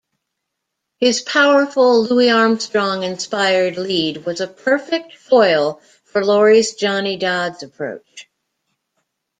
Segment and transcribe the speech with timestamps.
[0.97, 8.27] His powerful, Louis Armstrong-inspired lead was a perfect foil for Laurie's Johnny Dodds approach.